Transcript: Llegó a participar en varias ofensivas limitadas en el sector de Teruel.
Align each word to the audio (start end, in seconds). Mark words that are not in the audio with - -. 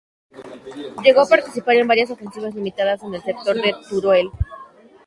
Llegó 1.03 1.21
a 1.21 1.27
participar 1.29 1.75
en 1.75 1.87
varias 1.87 2.09
ofensivas 2.09 2.55
limitadas 2.55 3.03
en 3.03 3.13
el 3.13 3.21
sector 3.21 3.55
de 3.61 3.75
Teruel. 3.87 4.31